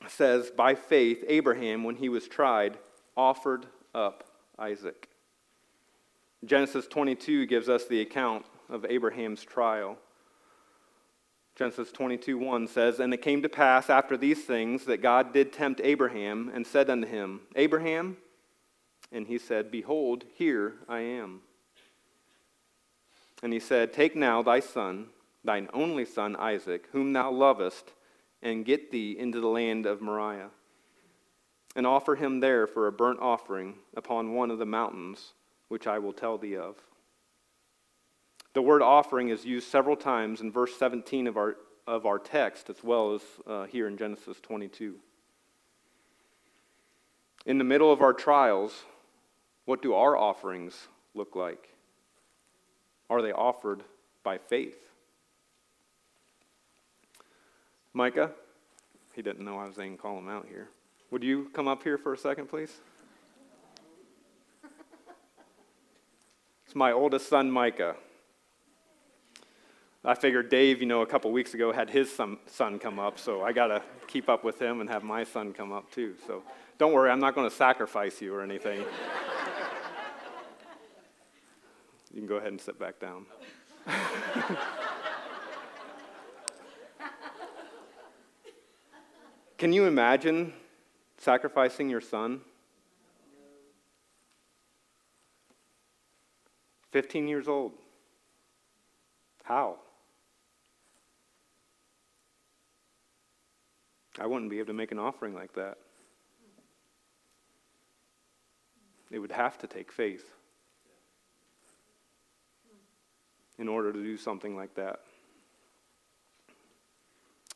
[0.06, 2.76] says, By faith, Abraham, when he was tried,
[3.16, 3.64] offered
[3.94, 4.24] up
[4.58, 5.08] Isaac.
[6.44, 9.96] Genesis 22 gives us the account of Abraham's trial.
[11.56, 15.54] Genesis 22 1 says, And it came to pass after these things that God did
[15.54, 18.18] tempt Abraham and said unto him, Abraham,
[19.12, 21.40] and he said, Behold, here I am.
[23.42, 25.08] And he said, Take now thy son,
[25.44, 27.92] thine only son Isaac, whom thou lovest,
[28.42, 30.50] and get thee into the land of Moriah,
[31.76, 35.34] and offer him there for a burnt offering upon one of the mountains
[35.68, 36.76] which I will tell thee of.
[38.54, 42.68] The word offering is used several times in verse 17 of our, of our text,
[42.68, 44.96] as well as uh, here in Genesis 22.
[47.46, 48.84] In the middle of our trials,
[49.64, 51.68] what do our offerings look like?
[53.08, 53.82] Are they offered
[54.22, 54.78] by faith?
[57.92, 58.30] Micah,
[59.14, 60.68] he didn't know I was going to call him out here.
[61.10, 62.72] Would you come up here for a second, please?
[66.64, 67.96] It's my oldest son, Micah.
[70.04, 73.42] I figured Dave, you know, a couple weeks ago had his son, come up, so
[73.42, 76.14] I got to keep up with him and have my son come up too.
[76.26, 76.42] So
[76.78, 78.82] don't worry, I'm not going to sacrifice you or anything.
[82.12, 83.24] you can go ahead and sit back down.
[89.56, 90.52] Can you imagine
[91.18, 92.42] sacrificing your son?
[96.90, 97.72] 15 years old.
[99.44, 99.76] How?
[104.20, 105.78] I wouldn't be able to make an offering like that.
[109.10, 110.30] It would have to take faith
[113.62, 115.02] in order to do something like that.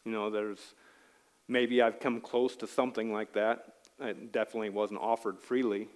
[0.05, 0.61] You know, there's
[1.49, 3.75] maybe I've come close to something like that.
[4.01, 5.89] It definitely wasn't offered freely.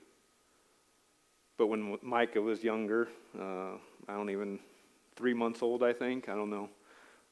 [1.57, 3.75] But when Micah was younger, uh,
[4.09, 4.59] I don't even,
[5.15, 6.69] three months old, I think, I don't know.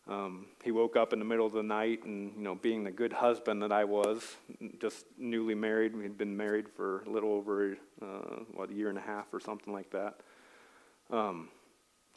[0.07, 2.93] Um, he woke up in the middle of the night, and you know, being the
[2.93, 4.37] good husband that I was,
[4.79, 8.07] just newly married, we had been married for a little over uh,
[8.55, 10.21] what a year and a half or something like that.
[11.11, 11.49] Um,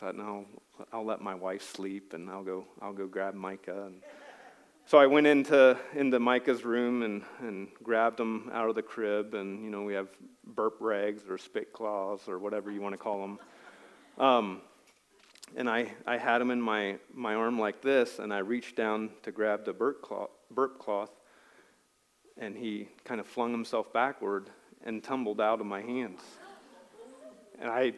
[0.01, 0.45] thought, no,
[0.91, 3.85] I'll let my wife sleep, and I'll go, I'll go grab Micah.
[3.85, 4.01] And
[4.87, 9.35] so I went into into Micah's room and and grabbed him out of the crib,
[9.35, 10.07] and you know, we have
[10.43, 13.39] burp rags or spit cloths or whatever you want to call them.
[14.17, 14.61] Um,
[15.55, 19.09] and I, I had him in my, my arm like this, and I reached down
[19.23, 21.11] to grab the burp cloth, burp cloth,
[22.37, 24.49] and he kind of flung himself backward
[24.83, 26.21] and tumbled out of my hands.
[27.59, 27.93] And I,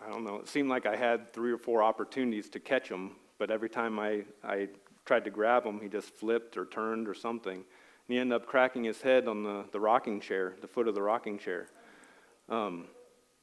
[0.00, 3.12] I don't know, it seemed like I had three or four opportunities to catch him,
[3.38, 4.68] but every time I, I
[5.04, 7.56] tried to grab him, he just flipped or turned or something.
[7.56, 7.64] And
[8.08, 11.02] he ended up cracking his head on the, the rocking chair, the foot of the
[11.02, 11.68] rocking chair.
[12.48, 12.86] Um,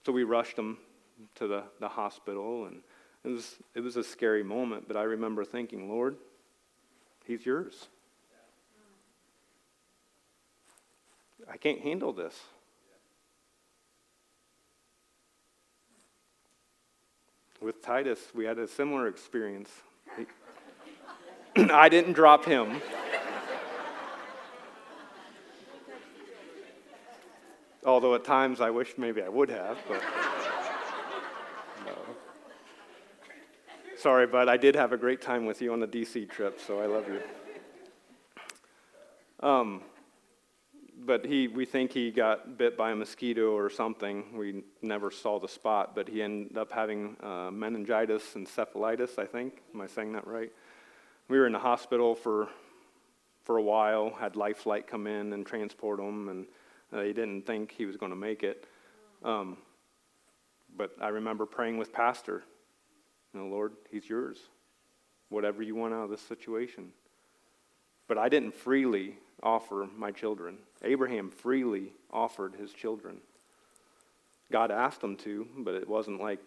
[0.06, 0.78] so we rushed him
[1.36, 2.82] to the, the hospital, and
[3.24, 6.16] it was, it was a scary moment, but I remember thinking, Lord,
[7.26, 7.88] he's yours.
[11.52, 12.40] I can't handle this.
[17.62, 19.70] With Titus, we had a similar experience.
[21.56, 22.82] I didn't drop him.
[27.86, 30.02] Although at times I wish maybe I would have, but.
[33.96, 36.80] Sorry, but I did have a great time with you on the DC trip, so
[36.80, 37.22] I love you.
[39.48, 39.84] Um,
[41.06, 44.38] but he, we think he got bit by a mosquito or something.
[44.38, 49.62] We never saw the spot, but he ended up having uh, meningitis encephalitis, I think.
[49.74, 50.52] Am I saying that right?
[51.28, 52.50] We were in the hospital for,
[53.44, 56.46] for a while, had Life Flight come in and transport him, and
[56.92, 58.66] they didn't think he was going to make it.
[59.24, 59.58] Um,
[60.76, 62.44] but I remember praying with Pastor
[63.34, 64.40] you know, Lord, he's yours.
[65.30, 66.92] Whatever you want out of this situation.
[68.08, 70.58] But I didn't freely offer my children.
[70.84, 73.18] Abraham freely offered his children.
[74.52, 76.40] God asked him to, but it wasn't like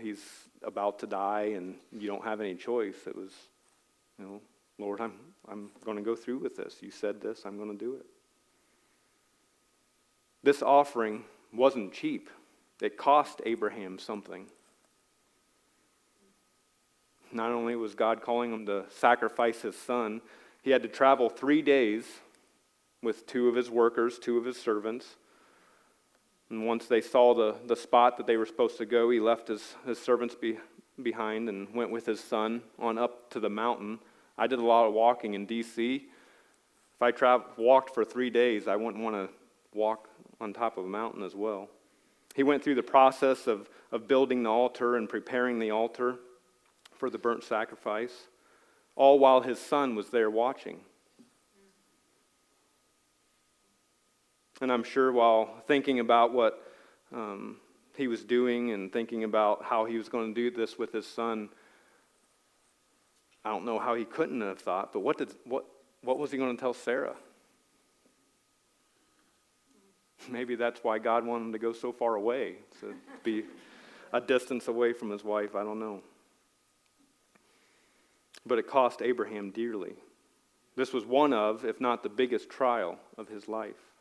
[0.00, 0.22] he's
[0.62, 2.96] about to die and you don't have any choice.
[3.06, 3.32] It was,
[4.18, 4.40] you know,
[4.78, 5.14] Lord, I'm,
[5.48, 6.76] I'm going to go through with this.
[6.80, 8.06] You said this, I'm going to do it.
[10.42, 12.30] This offering wasn't cheap,
[12.80, 14.46] it cost Abraham something.
[17.30, 20.20] Not only was God calling him to sacrifice his son,
[20.62, 22.04] he had to travel three days
[23.02, 25.16] with two of his workers, two of his servants.
[26.50, 29.48] And once they saw the, the spot that they were supposed to go, he left
[29.48, 30.58] his, his servants be,
[31.02, 33.98] behind and went with his son on up to the mountain.
[34.36, 36.06] I did a lot of walking in D.C.
[36.94, 39.28] If I tra- walked for three days, I wouldn't want to
[39.74, 40.08] walk
[40.40, 41.68] on top of a mountain as well.
[42.34, 46.16] He went through the process of, of building the altar and preparing the altar
[46.94, 48.28] for the burnt sacrifice,
[48.96, 50.80] all while his son was there watching.
[54.62, 56.62] And I'm sure while thinking about what
[57.12, 57.56] um,
[57.96, 61.06] he was doing and thinking about how he was going to do this with his
[61.06, 61.50] son,
[63.44, 65.66] I don't know how he couldn't have thought, but what, did, what,
[66.02, 67.16] what was he going to tell Sarah?
[70.30, 73.44] Maybe that's why God wanted him to go so far away, to be
[74.14, 75.54] a distance away from his wife.
[75.54, 76.00] I don't know
[78.46, 79.94] but it cost Abraham dearly.
[80.76, 83.91] This was one of, if not the biggest trial of his life.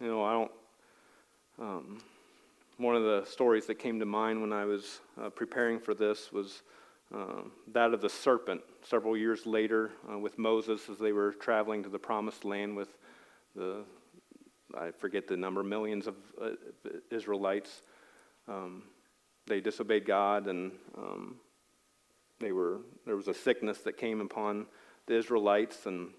[0.00, 0.50] You know, I don't.
[1.58, 2.00] Um,
[2.76, 6.30] one of the stories that came to mind when I was uh, preparing for this
[6.30, 6.62] was
[7.12, 7.42] uh,
[7.72, 11.88] that of the serpent several years later uh, with Moses as they were traveling to
[11.88, 12.96] the promised land with
[13.56, 13.82] the,
[14.78, 16.50] I forget the number, millions of uh,
[17.10, 17.82] Israelites.
[18.46, 18.84] Um,
[19.48, 21.36] they disobeyed God and um,
[22.38, 24.66] they were, there was a sickness that came upon
[25.06, 26.10] the Israelites and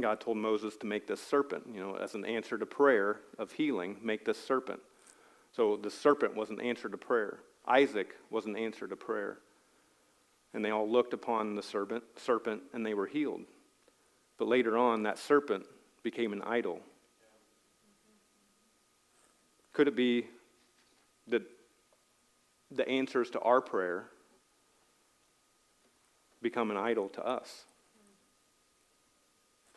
[0.00, 3.52] God told Moses to make this serpent, you know, as an answer to prayer of
[3.52, 4.80] healing, make this serpent.
[5.52, 7.40] So the serpent was an answer to prayer.
[7.66, 9.38] Isaac was an answer to prayer.
[10.54, 13.42] And they all looked upon the serpent, serpent and they were healed.
[14.38, 15.64] But later on, that serpent
[16.02, 16.80] became an idol.
[19.72, 20.26] Could it be
[21.28, 21.42] that
[22.70, 24.06] the answers to our prayer
[26.40, 27.64] become an idol to us?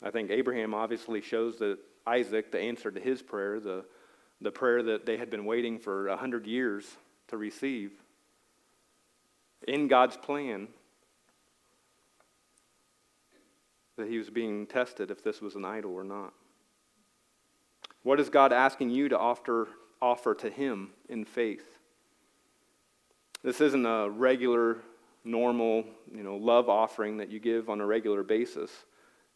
[0.06, 3.84] I think Abraham obviously shows that Isaac, the answer to his prayer, the
[4.41, 6.86] the prayer that they had been waiting for a hundred years
[7.28, 7.91] to receive.
[9.68, 10.68] In God's plan,
[13.97, 16.34] that he was being tested if this was an idol or not.
[18.03, 19.70] What is God asking you to offer,
[20.01, 21.80] offer to him in faith?
[23.41, 24.78] This isn't a regular,
[25.24, 28.72] normal, you know, love offering that you give on a regular basis,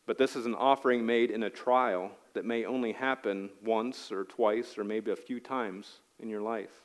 [0.10, 4.24] but this is an offering made in a trial that may only happen once or
[4.24, 6.82] twice or maybe a few times in your life?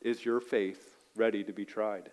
[0.00, 2.10] Is your faith ready to be tried?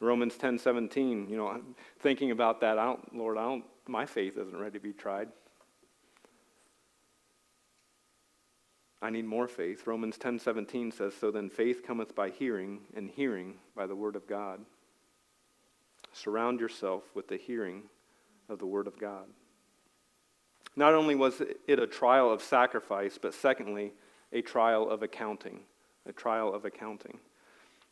[0.00, 4.38] Romans 10:17, you know, I'm thinking about that, I don't, Lord, I don't my faith
[4.38, 5.28] isn't ready to be tried.
[9.02, 9.86] I need more faith.
[9.86, 14.26] Romans 10:17 says, "So then faith cometh by hearing, and hearing by the word of
[14.26, 14.64] God."
[16.12, 17.88] Surround yourself with the hearing
[18.48, 19.26] of the Word of God.
[20.76, 23.92] Not only was it a trial of sacrifice, but secondly,
[24.32, 25.64] a trial of accounting.
[26.06, 27.20] A trial of accounting.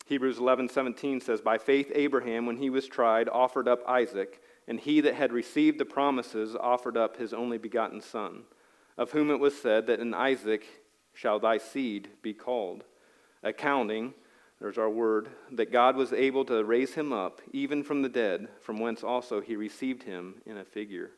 [0.05, 4.99] Hebrews 11:17 says, "By faith Abraham, when he was tried, offered up Isaac, and he
[5.01, 8.45] that had received the promises offered up his only begotten son,
[8.97, 12.83] of whom it was said that in Isaac shall thy seed be called."
[13.43, 14.13] Accounting
[14.61, 18.47] there's our word, that God was able to raise him up, even from the dead,
[18.61, 21.09] from whence also he received him in a figure.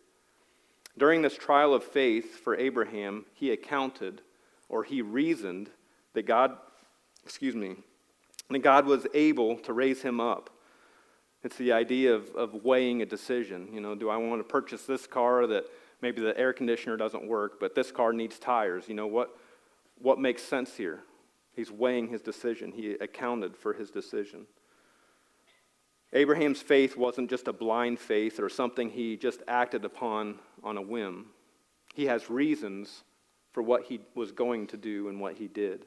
[0.98, 4.22] During this trial of faith for Abraham, he accounted
[4.70, 5.70] or he reasoned
[6.14, 6.56] that God,
[7.26, 7.76] excuse me,
[8.50, 10.50] that God was able to raise him up.
[11.44, 13.68] It's the idea of, of weighing a decision.
[13.74, 15.66] You know, do I want to purchase this car that
[16.02, 18.88] maybe the air conditioner doesn't work, but this car needs tires?
[18.88, 19.36] You know, what,
[20.00, 21.04] what makes sense here?
[21.56, 22.72] He's weighing his decision.
[22.72, 24.48] He accounted for his decision.
[26.12, 30.82] Abraham's faith wasn't just a blind faith or something he just acted upon on a
[30.82, 31.28] whim.
[31.94, 33.04] He has reasons
[33.52, 35.86] for what he was going to do and what he did.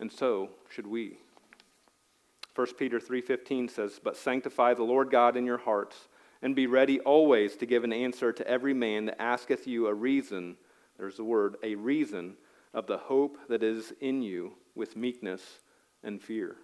[0.00, 1.18] And so should we.
[2.54, 6.08] 1 Peter 3:15 says, "But sanctify the Lord God in your hearts,
[6.42, 9.94] and be ready always to give an answer to every man that asketh you a
[9.94, 10.56] reason,
[10.98, 12.36] there's the word, a reason
[12.74, 15.42] of the hope that is in you with meekness
[16.02, 16.56] and fear.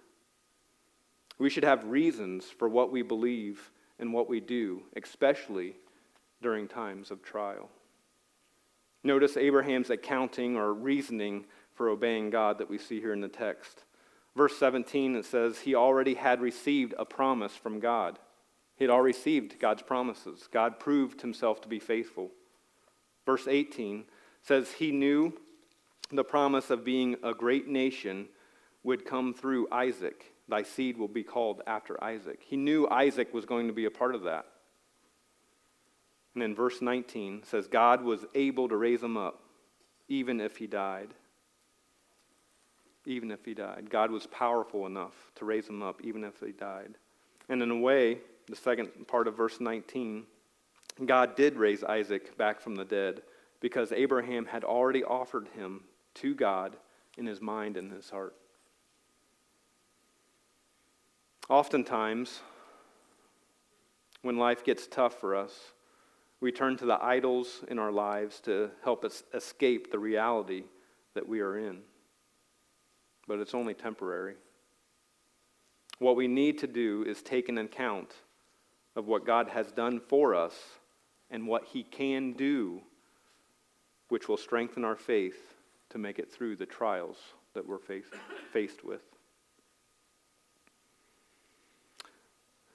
[1.37, 5.75] We should have reasons for what we believe and what we do, especially
[6.41, 7.69] during times of trial.
[9.03, 13.83] Notice Abraham's accounting or reasoning for obeying God that we see here in the text.
[14.35, 18.19] Verse 17, it says, He already had received a promise from God.
[18.75, 20.47] He had already received God's promises.
[20.51, 22.31] God proved himself to be faithful.
[23.25, 24.05] Verse 18
[24.43, 25.33] says, He knew
[26.11, 28.27] the promise of being a great nation
[28.83, 30.33] would come through Isaac.
[30.47, 32.41] Thy seed will be called after Isaac.
[32.45, 34.45] He knew Isaac was going to be a part of that.
[36.33, 39.41] And then verse 19 says, God was able to raise him up,
[40.07, 41.09] even if he died.
[43.05, 43.89] Even if he died.
[43.89, 46.95] God was powerful enough to raise him up, even if he died.
[47.49, 50.25] And in a way, the second part of verse 19,
[51.05, 53.21] God did raise Isaac back from the dead
[53.59, 55.81] because Abraham had already offered him
[56.15, 56.75] to God
[57.17, 58.35] in his mind and his heart.
[61.49, 62.41] Oftentimes,
[64.21, 65.73] when life gets tough for us,
[66.41, 70.63] we turn to the idols in our lives to help us escape the reality
[71.13, 71.79] that we are in.
[73.27, 74.35] But it's only temporary.
[75.97, 78.13] What we need to do is take an account
[78.95, 80.53] of what God has done for us
[81.29, 82.81] and what He can do,
[84.07, 85.55] which will strengthen our faith
[85.89, 87.17] to make it through the trials
[87.53, 88.13] that we're faced,
[88.51, 89.01] faced with.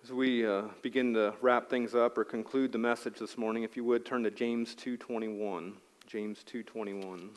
[0.02, 3.76] As we uh, begin to wrap things up or conclude the message this morning, if
[3.76, 5.72] you would turn to James 2:21.
[6.06, 7.30] James 2:21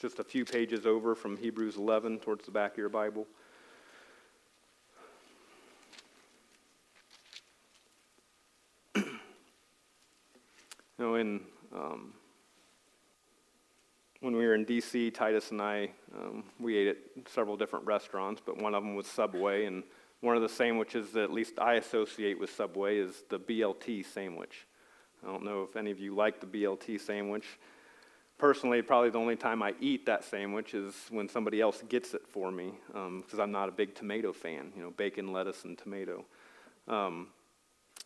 [0.00, 3.26] just a few pages over from Hebrews 11 towards the back of your Bible.
[8.94, 9.04] you
[10.98, 11.40] know, in
[11.74, 12.12] um,
[14.20, 18.40] when we were in D.C., Titus and I, um, we ate at several different restaurants,
[18.44, 19.82] but one of them was Subway, and
[20.20, 24.66] one of the sandwiches that at least I associate with Subway is the BLT sandwich.
[25.22, 27.44] I don't know if any of you like the BLT sandwich.
[28.38, 32.22] Personally, probably the only time I eat that sandwich is when somebody else gets it
[32.28, 34.72] for me, because um, I'm not a big tomato fan.
[34.76, 36.24] You know, bacon, lettuce, and tomato.
[36.86, 37.28] Um,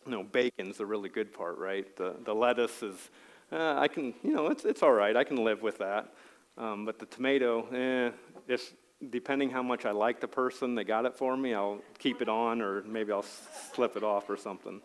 [0.05, 1.95] you know, bacon's the really good part, right?
[1.97, 3.09] The the lettuce is
[3.51, 5.15] uh, I can, you know, it's, it's all right.
[5.15, 6.13] I can live with that.
[6.57, 8.11] Um, but the tomato, eh,
[8.47, 8.71] it's,
[9.09, 12.29] depending how much I like the person that got it for me, I'll keep it
[12.29, 13.25] on or maybe I'll
[13.73, 14.81] slip it off or something.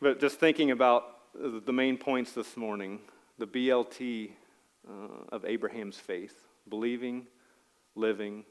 [0.00, 3.00] But just thinking about the main points this morning,
[3.38, 4.30] the BLT
[4.88, 4.92] uh,
[5.30, 7.26] of Abraham's faith believing,
[7.94, 8.44] living,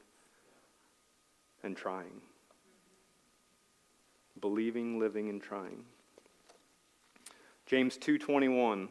[1.62, 2.20] and trying.
[4.40, 5.84] Believing, living, and trying.
[7.70, 8.88] James 2:21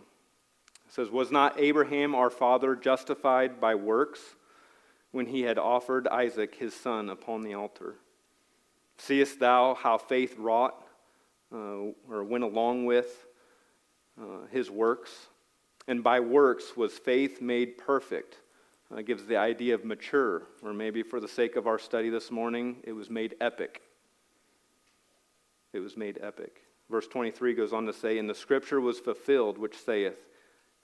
[0.87, 4.37] says, "Was not Abraham our father justified by works
[5.11, 7.97] when he had offered Isaac his son upon the altar?
[8.97, 10.81] Seest thou how faith wrought
[11.51, 13.27] uh, or went along with
[14.17, 15.27] uh, his works?
[15.85, 18.39] And by works was faith made perfect."
[18.89, 22.31] Uh, gives the idea of mature, or maybe for the sake of our study this
[22.31, 23.81] morning, it was made epic.
[25.73, 26.63] It was made epic.
[26.89, 30.17] Verse 23 goes on to say, And the scripture was fulfilled, which saith,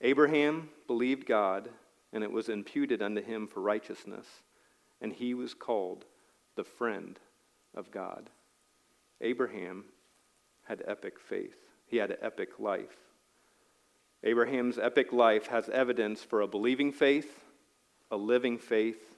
[0.00, 1.68] Abraham believed God,
[2.12, 4.26] and it was imputed unto him for righteousness,
[5.00, 6.04] and he was called
[6.54, 7.18] the friend
[7.74, 8.30] of God.
[9.20, 9.84] Abraham
[10.64, 12.96] had epic faith, he had an epic life.
[14.22, 17.44] Abraham's epic life has evidence for a believing faith,
[18.10, 19.16] a living faith,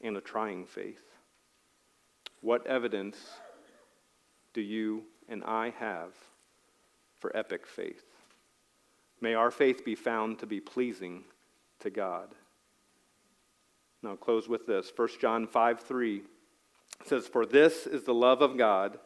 [0.00, 1.02] and a trying faith.
[2.40, 3.16] What evidence
[4.54, 6.12] do you and I have
[7.18, 8.04] for epic faith.
[9.20, 11.24] May our faith be found to be pleasing
[11.80, 12.28] to God.
[14.02, 14.92] Now, I'll close with this.
[14.94, 16.22] 1 John 5 3
[17.04, 18.98] says, For this is the love of God,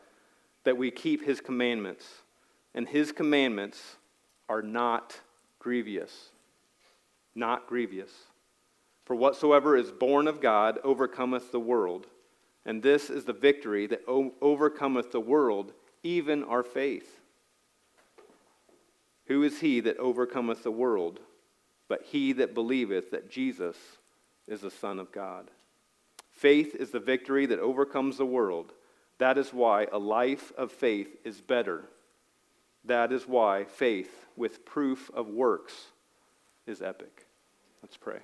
[0.64, 2.06] that we keep his commandments,
[2.74, 3.96] and his commandments
[4.48, 5.18] are not
[5.58, 6.30] grievous.
[7.34, 8.10] Not grievous.
[9.04, 12.06] For whatsoever is born of God overcometh the world.
[12.64, 17.20] And this is the victory that overcometh the world, even our faith.
[19.26, 21.20] Who is he that overcometh the world,
[21.88, 23.76] but he that believeth that Jesus
[24.48, 25.50] is the Son of God?
[26.32, 28.72] Faith is the victory that overcomes the world.
[29.18, 31.84] That is why a life of faith is better.
[32.84, 35.72] That is why faith with proof of works
[36.66, 37.26] is epic.
[37.82, 38.18] Let's pray.